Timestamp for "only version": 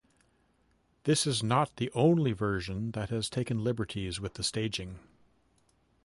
1.93-2.89